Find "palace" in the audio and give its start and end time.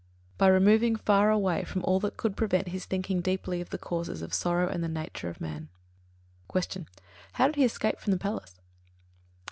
8.17-8.59